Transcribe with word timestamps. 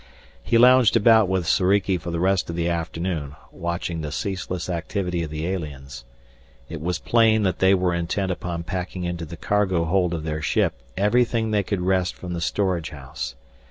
He 0.41 0.57
lounged 0.57 0.95
about 0.97 1.29
with 1.29 1.45
Soriki 1.45 1.95
for 1.99 2.09
the 2.09 2.19
rest 2.19 2.49
of 2.49 2.55
the 2.55 2.67
afternoon, 2.67 3.35
watching 3.51 4.01
the 4.01 4.11
ceaseless 4.11 4.67
activity 4.67 5.21
of 5.21 5.29
the 5.29 5.45
aliens. 5.45 6.05
It 6.69 6.81
was 6.81 6.97
plain 6.97 7.43
that 7.43 7.59
they 7.59 7.75
were 7.75 7.93
intent 7.93 8.31
upon 8.31 8.63
packing 8.63 9.03
into 9.03 9.25
the 9.25 9.37
cargo 9.37 9.85
hold 9.85 10.15
of 10.15 10.23
their 10.23 10.41
ship 10.41 10.73
everything 10.97 11.51
they 11.51 11.61
could 11.61 11.81
wrest 11.81 12.15
from 12.15 12.33
the 12.33 12.41
storage 12.41 12.89
house. 12.89 13.35